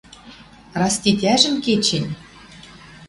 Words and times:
Раз 0.79 0.93
тетяжӹн 1.03 1.55
кечӹнь 1.65 2.09